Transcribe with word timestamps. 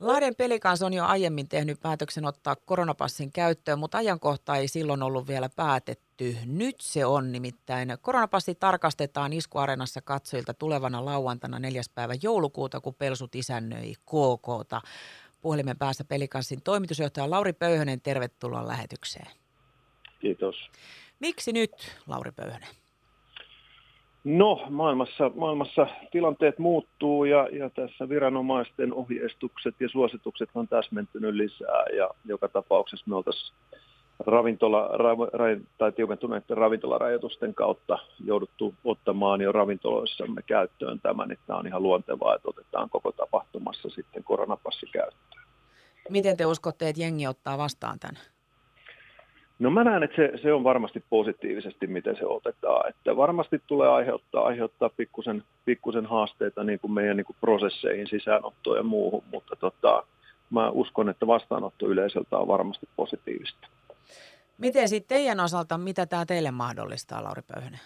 Lahden 0.00 0.34
pelikans 0.34 0.82
on 0.82 0.92
jo 0.92 1.04
aiemmin 1.04 1.48
tehnyt 1.48 1.80
päätöksen 1.80 2.24
ottaa 2.24 2.56
koronapassin 2.56 3.32
käyttöön, 3.32 3.78
mutta 3.78 3.98
ajankohta 3.98 4.56
ei 4.56 4.68
silloin 4.68 5.02
ollut 5.02 5.28
vielä 5.28 5.48
päätetty. 5.56 6.36
Nyt 6.44 6.76
se 6.80 7.06
on 7.06 7.32
nimittäin. 7.32 7.88
Koronapassi 8.00 8.54
tarkastetaan 8.54 9.32
Iskuareenassa 9.32 10.00
katsojilta 10.00 10.54
tulevana 10.54 11.04
lauantaina 11.04 11.58
4. 11.58 11.82
päivä 11.94 12.14
joulukuuta, 12.22 12.80
kun 12.80 12.94
Pelsut 12.94 13.34
isännöi 13.34 13.94
KKta. 13.94 14.80
Puhelimen 15.40 15.78
päässä 15.78 16.04
pelikanssin 16.04 16.62
toimitusjohtaja 16.62 17.30
Lauri 17.30 17.52
Pöyhönen, 17.52 18.00
tervetuloa 18.00 18.68
lähetykseen. 18.68 19.30
Kiitos. 20.20 20.56
Miksi 21.18 21.52
nyt, 21.52 21.72
Lauri 22.06 22.32
Pöyhönen? 22.32 22.79
No, 24.24 24.66
maailmassa, 24.70 25.30
maailmassa 25.34 25.86
tilanteet 26.10 26.58
muuttuu 26.58 27.24
ja, 27.24 27.48
ja 27.52 27.70
tässä 27.70 28.08
viranomaisten 28.08 28.94
ohjeistukset 28.94 29.74
ja 29.80 29.88
suositukset 29.88 30.50
on 30.54 30.68
täsmentynyt 30.68 31.34
lisää 31.34 31.84
ja 31.96 32.10
joka 32.24 32.48
tapauksessa 32.48 33.06
me 33.08 33.16
oltaisiin 33.16 33.56
ravintola, 34.26 34.88
ra, 34.88 35.16
ra, 35.32 35.46
tai 35.78 35.92
tiukentuneiden 35.92 36.56
ravintolarajoitusten 36.56 37.54
kautta 37.54 37.98
jouduttu 38.24 38.74
ottamaan 38.84 39.40
jo 39.40 39.52
ravintoloissamme 39.52 40.42
käyttöön 40.42 41.00
tämän, 41.00 41.32
että 41.32 41.44
tämä 41.46 41.58
on 41.58 41.66
ihan 41.66 41.82
luontevaa, 41.82 42.34
että 42.34 42.48
otetaan 42.48 42.90
koko 42.90 43.12
tapahtumassa 43.12 43.88
sitten 43.88 44.24
koronapassi 44.24 44.86
käyttöön. 44.92 45.44
Miten 46.08 46.36
te 46.36 46.46
uskotte, 46.46 46.88
että 46.88 47.02
jengi 47.02 47.26
ottaa 47.26 47.58
vastaan 47.58 47.98
tämän? 47.98 48.22
No 49.60 49.70
mä 49.70 49.84
näen, 49.84 50.02
että 50.02 50.16
se, 50.16 50.32
se 50.42 50.52
on 50.52 50.64
varmasti 50.64 51.04
positiivisesti, 51.10 51.86
miten 51.86 52.16
se 52.16 52.26
otetaan. 52.26 52.88
Että 52.88 53.16
varmasti 53.16 53.62
tulee 53.66 53.88
aiheuttaa, 53.88 54.46
aiheuttaa 54.46 54.90
pikkusen, 54.96 55.44
pikkusen 55.64 56.06
haasteita 56.06 56.64
niin 56.64 56.80
kuin 56.80 56.92
meidän 56.92 57.16
niin 57.16 57.24
kuin 57.24 57.36
prosesseihin, 57.40 58.06
sisäänottoon 58.06 58.76
ja 58.76 58.82
muuhun, 58.82 59.22
mutta 59.32 59.56
tota, 59.56 60.02
mä 60.50 60.70
uskon, 60.70 61.08
että 61.08 61.26
vastaanotto 61.26 61.86
yleisöltä 61.86 62.38
on 62.38 62.48
varmasti 62.48 62.88
positiivista. 62.96 63.68
Miten 64.58 64.88
sitten 64.88 65.16
teidän 65.16 65.40
osalta, 65.40 65.78
mitä 65.78 66.06
tämä 66.06 66.26
teille 66.26 66.50
mahdollistaa, 66.50 67.24
Lauri 67.24 67.42
Pöyhönen? 67.42 67.80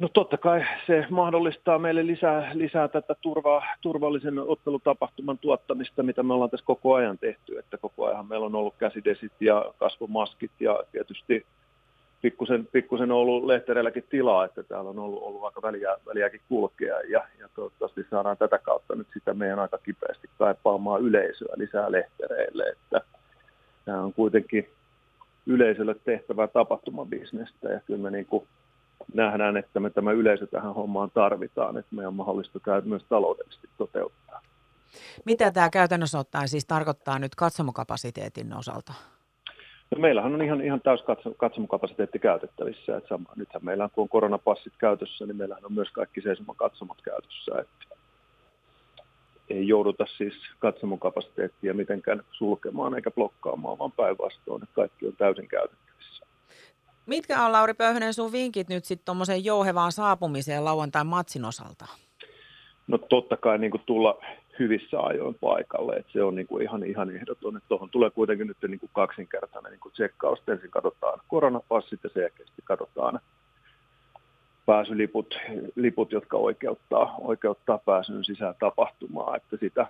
No 0.00 0.08
totta 0.08 0.36
kai 0.36 0.64
se 0.86 1.06
mahdollistaa 1.10 1.78
meille 1.78 2.06
lisää, 2.06 2.50
lisää 2.54 2.88
tätä 2.88 3.14
turvaa, 3.20 3.62
turvallisen 3.80 4.38
ottelutapahtuman 4.38 5.38
tuottamista, 5.38 6.02
mitä 6.02 6.22
me 6.22 6.34
ollaan 6.34 6.50
tässä 6.50 6.66
koko 6.66 6.94
ajan 6.94 7.18
tehty. 7.18 7.58
Että 7.58 7.78
koko 7.78 8.06
ajan 8.06 8.26
meillä 8.26 8.46
on 8.46 8.54
ollut 8.54 8.74
käsidesit 8.78 9.32
ja 9.40 9.64
kasvomaskit 9.78 10.50
ja 10.60 10.80
tietysti 10.92 11.46
pikkusen, 12.22 12.66
pikkusen 12.66 13.10
on 13.10 13.18
ollut 13.18 13.44
lehtereilläkin 13.44 14.04
tilaa, 14.10 14.44
että 14.44 14.62
täällä 14.62 14.90
on 14.90 14.98
ollut, 14.98 15.22
ollut 15.22 15.44
aika 15.44 15.62
väliä, 15.62 15.96
väliäkin 16.06 16.40
kulkea 16.48 17.00
ja, 17.00 17.26
ja 17.40 17.48
toivottavasti 17.54 18.06
saadaan 18.10 18.36
tätä 18.36 18.58
kautta 18.58 18.94
nyt 18.94 19.06
sitä 19.12 19.34
meidän 19.34 19.58
aika 19.58 19.78
kipeästi 19.78 20.28
kaipaamaan 20.38 21.02
yleisöä 21.02 21.54
lisää 21.56 21.92
lehtereille, 21.92 22.64
että 22.68 23.00
tämä 23.84 24.02
on 24.02 24.12
kuitenkin 24.12 24.68
yleisölle 25.46 25.94
tehtävää 26.04 26.46
tapahtumabisnestä 26.46 27.68
ja 27.68 27.80
kyllä 27.86 28.02
me 28.02 28.10
niin 28.10 28.26
kuin 28.26 28.46
nähdään, 29.14 29.56
että 29.56 29.80
me 29.80 29.90
tämä 29.90 30.12
yleisö 30.12 30.46
tähän 30.46 30.74
hommaan 30.74 31.10
tarvitaan, 31.10 31.76
että 31.76 31.94
meidän 31.94 32.08
on 32.08 32.14
mahdollista 32.14 32.58
myös 32.84 33.04
taloudellisesti 33.08 33.68
toteuttaa. 33.78 34.40
Mitä 35.24 35.50
tämä 35.50 35.70
käytännössä 35.70 36.18
ottaen 36.18 36.48
siis 36.48 36.66
tarkoittaa 36.66 37.18
nyt 37.18 37.34
katsomokapasiteetin 37.34 38.56
osalta? 38.56 38.92
No 39.90 40.00
meillähän 40.00 40.34
on 40.34 40.42
ihan, 40.42 40.60
ihan 40.60 40.80
täys 40.80 41.00
katsomokapasiteetti 41.36 42.18
käytettävissä. 42.18 42.96
Että 42.96 43.08
sama, 43.08 43.28
nythän 43.36 43.64
meillä 43.64 43.88
kun 43.92 44.02
on 44.02 44.08
koronapassit 44.08 44.72
käytössä, 44.78 45.26
niin 45.26 45.36
meillähän 45.36 45.64
on 45.64 45.72
myös 45.72 45.90
kaikki 45.90 46.20
seisomakatsomot 46.20 47.02
käytössä. 47.02 47.52
Että 47.60 47.96
ei 49.48 49.68
jouduta 49.68 50.06
siis 50.16 50.34
katsomokapasiteettia 50.58 51.74
mitenkään 51.74 52.22
sulkemaan 52.30 52.94
eikä 52.94 53.10
blokkaamaan, 53.10 53.78
vaan 53.78 53.92
päinvastoin, 53.92 54.62
että 54.62 54.74
kaikki 54.74 55.06
on 55.06 55.16
täysin 55.16 55.48
käytettävissä. 55.48 55.91
Mitkä 57.06 57.44
on, 57.44 57.52
Lauri 57.52 57.74
Pöyhönen, 57.74 58.14
sun 58.14 58.32
vinkit 58.32 58.68
nyt 58.68 58.84
sitten 58.84 59.04
tuommoiseen 59.04 59.44
jouhevaan 59.44 59.92
saapumiseen 59.92 60.64
lauantain 60.64 61.06
matsin 61.06 61.44
osalta? 61.44 61.86
No 62.86 62.98
totta 62.98 63.36
kai 63.36 63.58
niin 63.58 63.70
kuin 63.70 63.82
tulla 63.86 64.18
hyvissä 64.58 65.00
ajoin 65.00 65.34
paikalle, 65.40 65.96
että 65.96 66.12
se 66.12 66.22
on 66.22 66.34
niin 66.34 66.46
kuin 66.46 66.62
ihan, 66.62 66.84
ihan 66.84 67.16
ehdoton, 67.16 67.60
tuohon 67.68 67.90
tulee 67.90 68.10
kuitenkin 68.10 68.46
nyt 68.46 68.56
niin 68.68 68.80
kuin 68.80 68.90
kaksinkertainen 68.92 69.72
niin 69.72 69.80
kuin 69.80 69.92
tsekkaus. 69.92 70.42
Ensin 70.48 70.70
katsotaan 70.70 71.20
koronapassit 71.28 72.00
ja 72.04 72.10
sen 72.14 72.20
jälkeen 72.20 72.48
katsotaan 72.64 73.20
pääsyliput, 74.66 75.38
liput, 75.76 76.12
jotka 76.12 76.36
oikeuttaa, 76.36 77.14
oikeuttaa 77.18 77.78
pääsyn 77.78 78.24
sisään 78.24 78.54
tapahtumaan, 78.60 79.36
että 79.36 79.56
sitä 79.60 79.86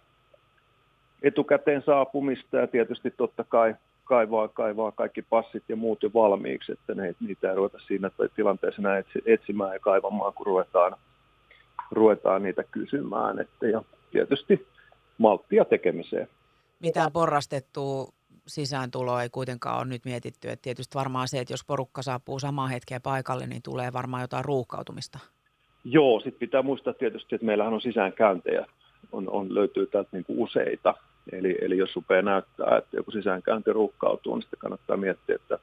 etukäteen 1.22 1.82
saapumista 1.86 2.56
ja 2.56 2.66
tietysti 2.66 3.10
totta 3.10 3.44
kai 3.44 3.74
kaivaa, 4.04 4.48
kaivaa 4.48 4.92
kaikki 4.92 5.22
passit 5.22 5.64
ja 5.68 5.76
muut 5.76 6.02
jo 6.02 6.10
valmiiksi, 6.14 6.72
että 6.72 6.94
ne, 6.94 7.14
niitä 7.20 7.50
ei 7.50 7.56
ruveta 7.56 7.78
siinä 7.86 8.10
tilanteessa 8.36 8.82
etsimään 9.26 9.72
ja 9.72 9.80
kaivamaan, 9.80 10.32
kun 10.32 10.46
ruvetaan, 10.46 10.96
ruvetaan 11.90 12.42
niitä 12.42 12.64
kysymään. 12.64 13.38
Että, 13.38 13.66
ja 13.66 13.82
tietysti 14.10 14.66
malttia 15.18 15.64
tekemiseen. 15.64 16.28
Mitään 16.80 17.12
porrastettua 17.12 18.08
sisääntuloa 18.46 19.22
ei 19.22 19.28
kuitenkaan 19.28 19.78
ole 19.78 19.84
nyt 19.84 20.04
mietitty. 20.04 20.50
Että 20.50 20.62
tietysti 20.62 20.98
varmaan 20.98 21.28
se, 21.28 21.38
että 21.38 21.52
jos 21.52 21.64
porukka 21.66 22.02
saapuu 22.02 22.38
samaan 22.38 22.70
hetkeen 22.70 23.02
paikalle, 23.02 23.46
niin 23.46 23.62
tulee 23.62 23.92
varmaan 23.92 24.22
jotain 24.22 24.44
ruuhkautumista. 24.44 25.18
Joo, 25.84 26.20
sitten 26.20 26.38
pitää 26.40 26.62
muistaa 26.62 26.92
tietysti, 26.92 27.34
että 27.34 27.46
meillähän 27.46 27.74
on 27.74 27.80
sisäänkäyntejä, 27.80 28.66
on, 29.12 29.30
on, 29.30 29.54
löytyy 29.54 29.86
täältä 29.86 30.08
niin 30.12 30.24
kuin 30.24 30.38
useita, 30.38 30.94
Eli, 31.32 31.58
eli 31.60 31.78
jos 31.78 31.96
rupeaa 31.96 32.22
näyttää, 32.22 32.76
että 32.78 32.96
joku 32.96 33.10
sisäänkäynti 33.10 33.72
ruuhkautuu, 33.72 34.34
niin 34.34 34.42
sitten 34.42 34.58
kannattaa 34.58 34.96
miettiä, 34.96 35.34
että 35.34 35.58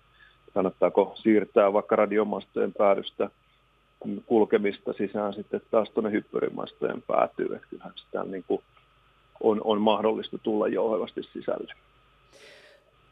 kannattaako 0.54 1.14
siirtää 1.16 1.74
vaikka 1.74 1.96
radiomastojen 1.96 2.74
päädystä 2.74 3.30
kulkemista 4.26 4.94
sisään 4.94 5.34
sitten 5.34 5.62
taas 5.72 5.90
tuonne 5.90 6.12
hyppyrimastojen 6.12 7.02
päätyy. 7.02 7.46
Että 7.46 7.68
kyllähän 7.70 7.94
sitä 7.96 8.24
niin 8.24 8.44
kuin 8.48 8.62
on, 9.44 9.62
on 9.64 9.82
mahdollista 9.82 10.38
tulla 10.38 10.68
jouhevasti 10.68 11.24
sisälle. 11.24 11.74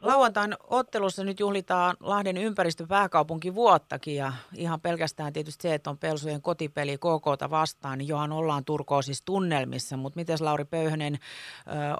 Lauantain 0.02 0.54
ottelussa 0.70 1.24
nyt 1.24 1.40
juhlitaan 1.40 1.96
Lahden 2.00 2.36
ympäristöpääkaupunki 2.36 3.54
vuottakin 3.54 4.16
ja 4.16 4.32
ihan 4.56 4.80
pelkästään 4.80 5.32
tietysti 5.32 5.62
se, 5.62 5.74
että 5.74 5.90
on 5.90 5.98
Pelsujen 5.98 6.42
kotipeli 6.42 6.96
KKta 6.96 7.50
vastaan, 7.50 7.98
niin 7.98 8.08
johan 8.08 8.32
ollaan 8.32 8.64
turkoosissa 8.64 9.24
tunnelmissa, 9.24 9.96
mutta 9.96 10.20
miten 10.20 10.36
Lauri 10.40 10.64
Pöyhönen, 10.64 11.18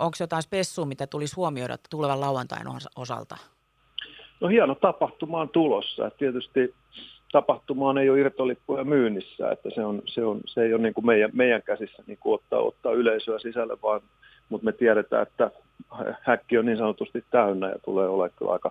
onko 0.01 0.17
jotain 0.21 0.43
spessua, 0.43 0.87
mitä 0.87 1.07
tulisi 1.07 1.37
huomioida 1.37 1.77
tulevan 1.91 2.21
lauantain 2.21 2.67
osalta? 2.97 3.37
No 4.41 4.49
hieno 4.49 4.75
tapahtuma 4.75 5.41
on 5.41 5.49
tulossa. 5.49 6.07
Et 6.07 6.17
tietysti 6.17 6.75
tapahtumaan 7.33 7.99
ei 7.99 8.11
ole 8.11 8.21
irtolippuja 8.21 8.85
myynnissä, 8.85 9.51
että 9.51 9.69
se, 9.75 9.85
on, 9.85 10.03
se, 10.07 10.25
on, 10.25 10.41
se 10.47 10.63
ei 10.63 10.75
ole 10.75 10.83
niin 10.83 10.95
kuin 10.95 11.07
meidän, 11.07 11.31
meidän 11.33 11.63
käsissä 11.63 12.03
niin 12.07 12.19
kuin 12.21 12.35
ottaa, 12.35 12.61
ottaa 12.61 12.93
yleisöä 12.93 13.39
sisälle, 13.39 13.77
vaan 13.83 14.01
mutta 14.49 14.65
me 14.65 14.73
tiedetään, 14.73 15.23
että 15.23 15.51
häkki 16.23 16.59
on 16.59 16.67
niin 16.67 16.79
sanotusti 16.79 17.25
täynnä 17.31 17.69
ja 17.69 17.79
tulee 17.85 18.09
olemaan 18.09 18.31
kyllä 18.39 18.53
aika, 18.53 18.71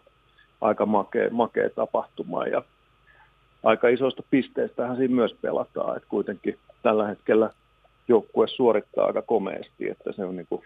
aika 0.62 0.86
makea, 0.86 1.30
makea 1.32 1.70
tapahtuma 1.70 2.48
ja 2.48 2.64
aika 3.64 3.88
isoista 3.88 4.24
pisteistä 4.30 4.96
siinä 4.96 5.16
myös 5.16 5.36
pelataan, 5.42 5.98
että 5.98 6.10
kuitenkin 6.10 6.60
tällä 6.84 7.08
hetkellä 7.08 7.50
joukkue 8.08 8.48
suorittaa 8.48 9.06
aika 9.06 9.22
komeasti, 9.22 9.90
että 9.90 10.12
se 10.12 10.26
on 10.26 10.36
niin 10.36 10.48
kuin 10.50 10.64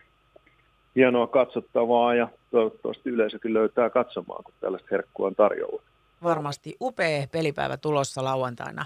hienoa 0.95 1.27
katsottavaa 1.27 2.16
ja 2.16 2.27
toivottavasti 2.51 3.09
yleisökin 3.09 3.53
löytää 3.53 3.89
katsomaan, 3.89 4.44
kun 4.44 4.53
tällaista 4.59 4.88
herkkua 4.91 5.27
on 5.27 5.35
tarjolla. 5.35 5.81
Varmasti 6.23 6.75
upea 6.81 7.27
pelipäivä 7.31 7.77
tulossa 7.77 8.23
lauantaina. 8.23 8.85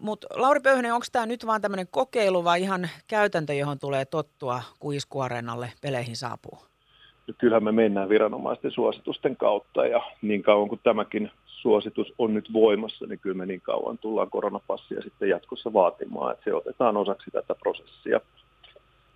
Mutta 0.00 0.26
Lauri 0.30 0.60
Pöyhönen, 0.60 0.94
onko 0.94 1.06
tämä 1.12 1.26
nyt 1.26 1.46
vaan 1.46 1.60
tämmöinen 1.60 1.86
kokeilu 1.90 2.44
vai 2.44 2.62
ihan 2.62 2.88
käytäntö, 3.06 3.54
johon 3.54 3.78
tulee 3.78 4.04
tottua, 4.04 4.62
kun 4.78 4.94
iskuareenalle 4.94 5.72
peleihin 5.82 6.16
saapuu? 6.16 6.58
No 7.26 7.34
kyllähän 7.38 7.64
me 7.64 7.72
mennään 7.72 8.08
viranomaisten 8.08 8.70
suositusten 8.70 9.36
kautta 9.36 9.86
ja 9.86 10.02
niin 10.22 10.42
kauan 10.42 10.68
kuin 10.68 10.80
tämäkin 10.84 11.30
suositus 11.46 12.12
on 12.18 12.34
nyt 12.34 12.52
voimassa, 12.52 13.06
niin 13.06 13.18
kyllä 13.18 13.36
me 13.36 13.46
niin 13.46 13.60
kauan 13.60 13.98
tullaan 13.98 14.30
koronapassia 14.30 15.02
sitten 15.02 15.28
jatkossa 15.28 15.72
vaatimaan, 15.72 16.32
että 16.32 16.44
se 16.44 16.54
otetaan 16.54 16.96
osaksi 16.96 17.30
tätä 17.30 17.54
prosessia. 17.54 18.20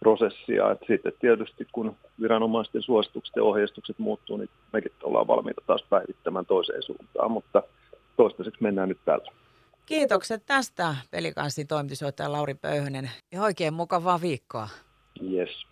prosessia. 0.01 0.71
Et 0.71 0.81
sitten 0.87 1.13
tietysti 1.21 1.67
kun 1.73 1.97
viranomaisten 2.21 2.83
suositukset 2.83 3.37
ja 3.37 3.43
ohjeistukset 3.45 3.99
muuttuu, 3.99 4.37
niin 4.37 4.51
mekin 4.73 4.93
ollaan 5.03 5.27
valmiita 5.27 5.63
taas 5.67 5.85
päivittämään 5.91 6.47
toiseen 6.47 6.83
suuntaan, 6.83 7.31
mutta 7.31 7.63
toistaiseksi 8.17 8.63
mennään 8.63 8.89
nyt 8.89 9.01
tällä. 9.05 9.33
Kiitokset 9.91 10.47
tästä 10.47 10.97
pelikanssin 11.11 11.67
toimitusjohtaja 11.67 12.33
Lauri 12.33 12.55
Pöyhönen 12.55 13.11
ja 13.33 13.43
oikein 13.43 13.75
mukavaa 13.75 14.21
viikkoa. 14.21 14.69
Yes. 15.23 15.70